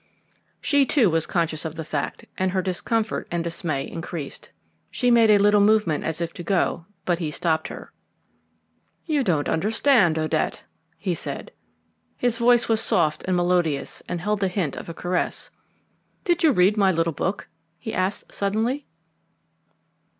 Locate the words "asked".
17.93-18.33